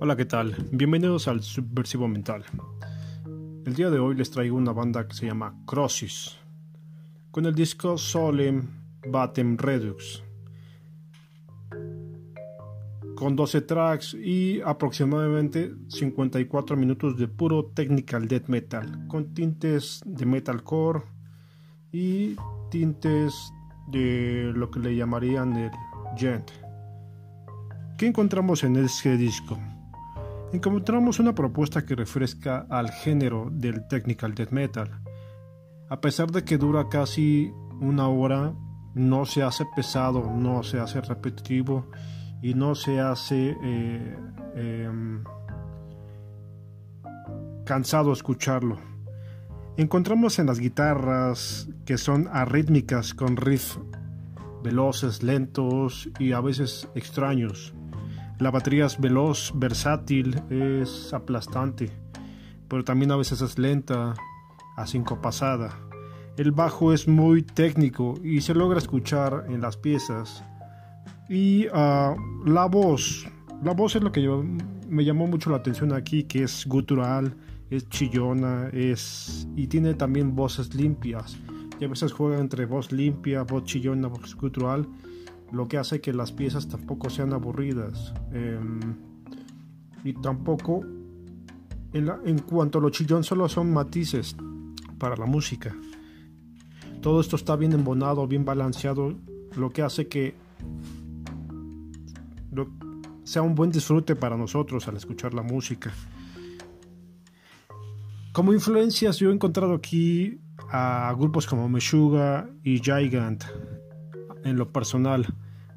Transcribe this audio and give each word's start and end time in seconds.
Hola, 0.00 0.16
¿qué 0.16 0.24
tal? 0.24 0.56
Bienvenidos 0.72 1.28
al 1.28 1.40
Subversivo 1.40 2.08
Mental. 2.08 2.44
El 3.64 3.74
día 3.74 3.90
de 3.90 4.00
hoy 4.00 4.16
les 4.16 4.28
traigo 4.28 4.56
una 4.56 4.72
banda 4.72 5.06
que 5.06 5.14
se 5.14 5.26
llama 5.26 5.54
Crossis, 5.66 6.36
con 7.30 7.46
el 7.46 7.54
disco 7.54 7.96
Solem 7.96 8.66
Batem 9.06 9.56
Redux, 9.56 10.24
con 13.14 13.36
12 13.36 13.60
tracks 13.62 14.14
y 14.14 14.60
aproximadamente 14.62 15.72
54 15.88 16.76
minutos 16.76 17.16
de 17.16 17.28
puro 17.28 17.66
technical 17.66 18.26
death 18.26 18.48
metal, 18.48 19.06
con 19.06 19.32
tintes 19.32 20.02
de 20.04 20.26
metalcore 20.26 21.02
y 21.92 22.36
tintes 22.68 23.32
de 23.86 24.52
lo 24.54 24.72
que 24.72 24.80
le 24.80 24.96
llamarían 24.96 25.56
el 25.56 25.70
gent. 26.16 26.50
¿Qué 27.96 28.08
encontramos 28.08 28.64
en 28.64 28.74
este 28.74 29.16
disco? 29.16 29.56
Encontramos 30.54 31.18
una 31.18 31.34
propuesta 31.34 31.84
que 31.84 31.96
refresca 31.96 32.64
al 32.70 32.92
género 32.92 33.48
del 33.50 33.88
technical 33.88 34.36
death 34.36 34.52
metal. 34.52 34.88
A 35.90 36.00
pesar 36.00 36.30
de 36.30 36.44
que 36.44 36.58
dura 36.58 36.88
casi 36.88 37.50
una 37.80 38.06
hora, 38.06 38.54
no 38.94 39.26
se 39.26 39.42
hace 39.42 39.64
pesado, 39.74 40.30
no 40.30 40.62
se 40.62 40.78
hace 40.78 41.00
repetitivo 41.00 41.90
y 42.40 42.54
no 42.54 42.76
se 42.76 43.00
hace 43.00 43.56
eh, 43.64 44.16
em, 44.54 45.24
cansado 47.64 48.12
escucharlo. 48.12 48.78
Encontramos 49.76 50.38
en 50.38 50.46
las 50.46 50.60
guitarras 50.60 51.68
que 51.84 51.98
son 51.98 52.28
arrítmicas 52.32 53.12
con 53.12 53.36
riffs 53.36 53.80
veloces, 54.62 55.24
lentos 55.24 56.08
y 56.20 56.30
a 56.30 56.40
veces 56.40 56.88
extraños. 56.94 57.74
La 58.44 58.50
batería 58.50 58.84
es 58.84 59.00
veloz, 59.00 59.52
versátil, 59.54 60.38
es 60.50 61.14
aplastante, 61.14 61.90
pero 62.68 62.84
también 62.84 63.10
a 63.10 63.16
veces 63.16 63.40
es 63.40 63.58
lenta, 63.58 64.12
a 64.76 64.86
cinco 64.86 65.22
pasada. 65.22 65.70
El 66.36 66.52
bajo 66.52 66.92
es 66.92 67.08
muy 67.08 67.42
técnico 67.42 68.20
y 68.22 68.42
se 68.42 68.52
logra 68.52 68.76
escuchar 68.76 69.46
en 69.48 69.62
las 69.62 69.78
piezas. 69.78 70.44
Y 71.26 71.68
ah, 71.72 72.14
la 72.44 72.66
voz, 72.66 73.26
la 73.62 73.72
voz 73.72 73.96
es 73.96 74.02
lo 74.02 74.12
que 74.12 74.28
me 74.90 75.06
llamó 75.06 75.26
mucho 75.26 75.48
la 75.48 75.56
atención 75.56 75.94
aquí, 75.94 76.24
que 76.24 76.42
es 76.42 76.66
gutural, 76.66 77.34
es 77.70 77.88
chillona, 77.88 78.68
es 78.74 79.48
y 79.56 79.68
tiene 79.68 79.94
también 79.94 80.36
voces 80.36 80.74
limpias. 80.74 81.38
Y 81.80 81.86
a 81.86 81.88
veces 81.88 82.12
juega 82.12 82.38
entre 82.38 82.66
voz 82.66 82.92
limpia, 82.92 83.42
voz 83.44 83.64
chillona, 83.64 84.08
voz 84.08 84.36
gutural 84.36 84.86
lo 85.54 85.68
que 85.68 85.78
hace 85.78 86.00
que 86.00 86.12
las 86.12 86.32
piezas 86.32 86.68
tampoco 86.68 87.08
sean 87.08 87.32
aburridas. 87.32 88.12
Em, 88.32 88.80
y 90.02 90.12
tampoco, 90.14 90.84
en, 91.92 92.38
cuanto 92.40 92.78
a 92.78 92.82
lo 92.82 92.90
chillón, 92.90 93.24
solo 93.24 93.48
son 93.48 93.72
matices 93.72 94.36
para 94.98 95.16
la 95.16 95.26
música. 95.26 95.74
Todo 97.00 97.20
esto 97.20 97.36
está 97.36 97.56
bien 97.56 97.72
embonado, 97.72 98.26
bien 98.26 98.44
balanceado, 98.44 99.14
lo 99.56 99.70
que 99.70 99.82
hace 99.82 100.08
que 100.08 100.34
sea 103.24 103.42
un 103.42 103.54
buen 103.54 103.70
disfrute 103.70 104.16
para 104.16 104.36
nosotros 104.36 104.86
al 104.88 104.96
escuchar 104.96 105.34
la 105.34 105.42
música. 105.42 105.92
Como 108.32 108.52
influencias 108.52 109.18
yo 109.18 109.30
he 109.30 109.34
encontrado 109.34 109.74
aquí 109.74 110.40
a 110.70 111.14
grupos 111.16 111.46
como 111.46 111.68
Meshuga 111.68 112.50
y 112.62 112.78
Gigant 112.78 113.44
en 114.44 114.56
lo 114.56 114.72
personal. 114.72 115.26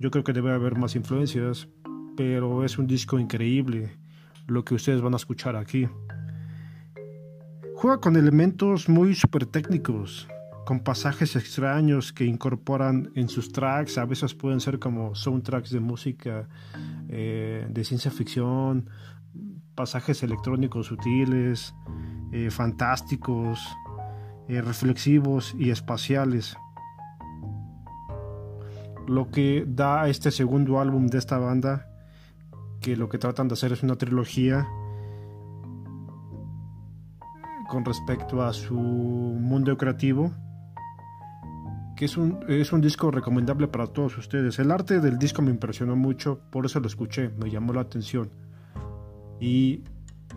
Yo 0.00 0.10
creo 0.10 0.24
que 0.24 0.32
debe 0.32 0.50
haber 0.50 0.78
más 0.78 0.96
influencias, 0.96 1.68
pero 2.16 2.64
es 2.64 2.78
un 2.78 2.86
disco 2.86 3.18
increíble 3.18 3.98
lo 4.46 4.64
que 4.64 4.74
ustedes 4.74 5.02
van 5.02 5.12
a 5.12 5.16
escuchar 5.16 5.56
aquí. 5.56 5.88
Juega 7.74 8.00
con 8.00 8.16
elementos 8.16 8.88
muy 8.88 9.14
super 9.14 9.44
técnicos, 9.44 10.26
con 10.64 10.80
pasajes 10.80 11.36
extraños 11.36 12.14
que 12.14 12.24
incorporan 12.24 13.12
en 13.14 13.28
sus 13.28 13.52
tracks, 13.52 13.98
a 13.98 14.06
veces 14.06 14.34
pueden 14.34 14.60
ser 14.60 14.78
como 14.78 15.14
soundtracks 15.14 15.70
de 15.70 15.80
música 15.80 16.48
eh, 17.10 17.66
de 17.68 17.84
ciencia 17.84 18.10
ficción, 18.10 18.88
pasajes 19.74 20.22
electrónicos 20.22 20.86
sutiles, 20.86 21.74
eh, 22.32 22.50
fantásticos, 22.50 23.68
eh, 24.48 24.62
reflexivos 24.62 25.54
y 25.58 25.68
espaciales 25.68 26.56
lo 29.10 29.28
que 29.28 29.64
da 29.66 30.02
a 30.02 30.08
este 30.08 30.30
segundo 30.30 30.78
álbum 30.78 31.08
de 31.08 31.18
esta 31.18 31.36
banda, 31.36 31.88
que 32.80 32.96
lo 32.96 33.08
que 33.08 33.18
tratan 33.18 33.48
de 33.48 33.54
hacer 33.54 33.72
es 33.72 33.82
una 33.82 33.96
trilogía 33.96 34.68
con 37.68 37.84
respecto 37.84 38.40
a 38.40 38.52
su 38.52 38.74
mundo 38.74 39.76
creativo, 39.76 40.30
que 41.96 42.04
es 42.04 42.16
un, 42.16 42.38
es 42.48 42.72
un 42.72 42.80
disco 42.80 43.10
recomendable 43.10 43.66
para 43.66 43.88
todos 43.88 44.16
ustedes. 44.16 44.60
El 44.60 44.70
arte 44.70 45.00
del 45.00 45.18
disco 45.18 45.42
me 45.42 45.50
impresionó 45.50 45.96
mucho, 45.96 46.42
por 46.48 46.64
eso 46.64 46.78
lo 46.78 46.86
escuché, 46.86 47.30
me 47.30 47.50
llamó 47.50 47.72
la 47.72 47.80
atención. 47.80 48.30
Y 49.40 49.82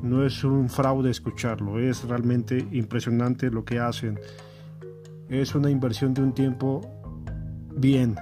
no 0.01 0.25
es 0.25 0.43
un 0.43 0.67
fraude 0.67 1.11
escucharlo, 1.11 1.77
es 1.77 2.03
realmente 2.05 2.67
impresionante 2.71 3.51
lo 3.51 3.65
que 3.65 3.79
hacen. 3.79 4.19
Es 5.29 5.53
una 5.53 5.69
inversión 5.69 6.15
de 6.15 6.23
un 6.23 6.33
tiempo 6.33 6.81
bien, 7.77 8.15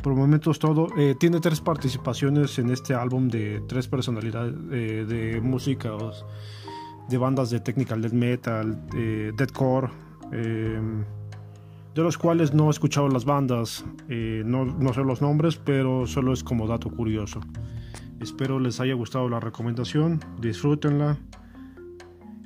por 0.00 0.14
momentos 0.14 0.58
todo. 0.58 0.88
Eh, 0.96 1.14
tiene 1.18 1.40
tres 1.40 1.60
participaciones 1.60 2.58
en 2.58 2.70
este 2.70 2.94
álbum 2.94 3.28
de 3.28 3.62
tres 3.68 3.88
personalidades 3.88 4.54
eh, 4.70 5.04
de 5.08 5.40
músicos, 5.40 6.24
de 7.08 7.18
bandas 7.18 7.50
de 7.50 7.60
technical 7.60 8.00
death 8.02 8.12
metal, 8.12 8.82
eh, 8.96 9.32
deathcore, 9.36 9.90
em, 10.32 11.04
de 11.94 12.02
los 12.02 12.18
cuales 12.18 12.54
no 12.54 12.68
he 12.68 12.70
escuchado 12.70 13.08
las 13.08 13.24
bandas, 13.24 13.84
no, 14.08 14.64
no 14.64 14.92
sé 14.92 15.02
los 15.02 15.20
nombres, 15.20 15.56
pero 15.56 16.06
solo 16.06 16.32
es 16.32 16.44
como 16.44 16.68
dato 16.68 16.88
curioso. 16.88 17.40
Espero 18.20 18.60
les 18.60 18.78
haya 18.80 18.94
gustado 18.94 19.28
la 19.28 19.40
recomendación, 19.40 20.20
disfrútenla. 20.40 21.18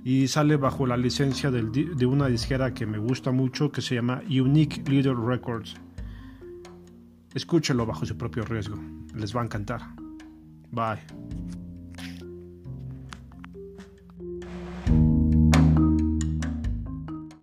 Y 0.02 0.28
sale 0.28 0.56
bajo 0.56 0.86
la 0.86 0.96
licencia 0.96 1.50
de 1.50 2.06
una 2.06 2.26
disquera 2.28 2.74
que 2.74 2.84
me 2.86 2.98
gusta 2.98 3.32
mucho 3.32 3.70
que 3.70 3.80
se 3.80 3.94
llama 3.94 4.22
Unique 4.28 4.82
Leader 4.90 5.16
Records. 5.16 5.76
Escúchelo 7.34 7.84
bajo 7.84 8.06
su 8.06 8.16
propio 8.16 8.44
riesgo. 8.44 8.76
Les 9.14 9.34
va 9.34 9.40
a 9.40 9.44
encantar. 9.44 9.82
Bye. 10.70 11.00